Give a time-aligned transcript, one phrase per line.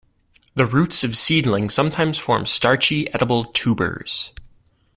[0.55, 4.33] The roots of seedlings sometimes form starchy, edible tubers.